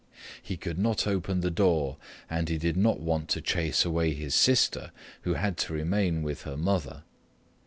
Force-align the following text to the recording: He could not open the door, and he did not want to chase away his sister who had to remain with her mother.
He 0.41 0.57
could 0.57 0.79
not 0.79 1.05
open 1.05 1.41
the 1.41 1.51
door, 1.51 1.97
and 2.27 2.49
he 2.49 2.57
did 2.57 2.75
not 2.75 2.99
want 2.99 3.29
to 3.29 3.39
chase 3.39 3.85
away 3.85 4.15
his 4.15 4.33
sister 4.33 4.91
who 5.21 5.35
had 5.35 5.57
to 5.57 5.73
remain 5.73 6.23
with 6.23 6.41
her 6.41 6.57
mother. 6.57 7.03